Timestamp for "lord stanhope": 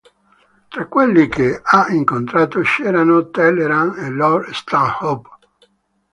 4.09-5.29